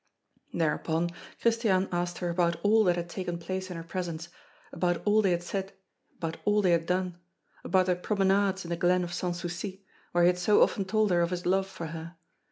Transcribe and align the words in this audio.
Thereupon, 0.51 1.11
Christiane 1.41 1.87
asked 1.91 2.17
her 2.17 2.29
about 2.31 2.55
all 2.63 2.83
that 2.85 2.95
had 2.95 3.07
taken 3.07 3.37
place 3.37 3.69
in 3.69 3.77
her 3.77 3.83
presence, 3.83 4.29
about 4.73 4.99
all 5.05 5.21
they 5.21 5.29
had 5.29 5.43
said, 5.43 5.73
about 6.17 6.37
all 6.43 6.63
they 6.63 6.71
had 6.71 6.87
done, 6.87 7.19
about 7.63 7.85
their 7.85 7.95
promenades 7.95 8.65
in 8.65 8.69
the 8.71 8.77
glen 8.77 9.03
of 9.03 9.13
Sans 9.13 9.39
Souci, 9.39 9.85
where 10.11 10.23
he 10.23 10.27
had 10.29 10.39
so 10.39 10.63
often 10.63 10.85
told 10.85 11.11
her 11.11 11.21
of 11.21 11.29
his 11.29 11.45
love 11.45 11.67
for 11.67 11.85
her. 11.85 12.15